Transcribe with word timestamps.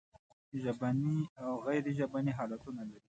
ژبني 0.63 1.15
او 1.43 1.51
غیر 1.65 1.85
ژبني 1.97 2.31
حالتونه 2.37 2.81
لري. 2.89 2.99